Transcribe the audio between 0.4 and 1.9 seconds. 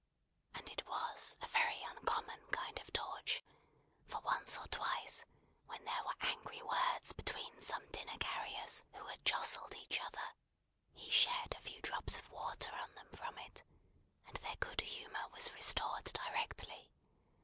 And it was a very